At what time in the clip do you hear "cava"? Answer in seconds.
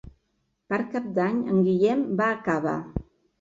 2.49-2.75